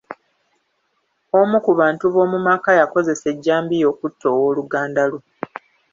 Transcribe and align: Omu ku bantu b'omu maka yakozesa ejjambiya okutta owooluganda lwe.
Omu 1.39 1.57
ku 1.65 1.71
bantu 1.79 2.05
b'omu 2.13 2.37
maka 2.47 2.71
yakozesa 2.79 3.25
ejjambiya 3.33 3.85
okutta 3.93 4.25
owooluganda 4.35 5.01
lwe. 5.11 5.21